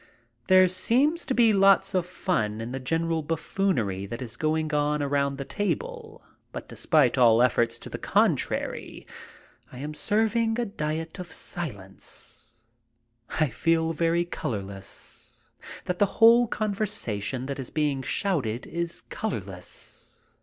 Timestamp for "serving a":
9.93-10.65